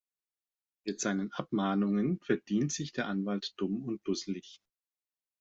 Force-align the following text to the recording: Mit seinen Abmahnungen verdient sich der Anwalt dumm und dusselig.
Mit 0.83 0.99
seinen 0.99 1.31
Abmahnungen 1.33 2.19
verdient 2.21 2.71
sich 2.71 2.91
der 2.91 3.05
Anwalt 3.05 3.53
dumm 3.59 3.83
und 3.83 4.01
dusselig. 4.07 4.59